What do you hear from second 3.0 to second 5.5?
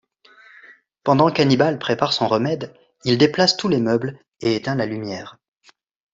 il déplace tous les meubles et éteint la lumière.